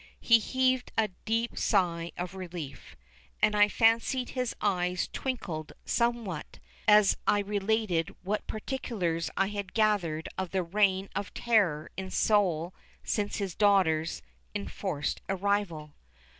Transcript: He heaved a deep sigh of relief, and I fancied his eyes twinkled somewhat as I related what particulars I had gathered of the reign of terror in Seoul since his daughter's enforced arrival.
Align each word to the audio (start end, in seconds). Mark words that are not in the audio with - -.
He 0.19 0.39
heaved 0.39 0.91
a 0.97 1.09
deep 1.25 1.55
sigh 1.59 2.11
of 2.17 2.33
relief, 2.33 2.95
and 3.39 3.55
I 3.55 3.67
fancied 3.67 4.29
his 4.29 4.55
eyes 4.59 5.07
twinkled 5.13 5.73
somewhat 5.85 6.57
as 6.87 7.17
I 7.27 7.37
related 7.41 8.15
what 8.23 8.47
particulars 8.47 9.29
I 9.37 9.49
had 9.49 9.75
gathered 9.75 10.27
of 10.39 10.49
the 10.49 10.63
reign 10.63 11.07
of 11.15 11.35
terror 11.35 11.91
in 11.97 12.09
Seoul 12.09 12.73
since 13.03 13.35
his 13.35 13.53
daughter's 13.53 14.23
enforced 14.55 15.21
arrival. 15.29 15.93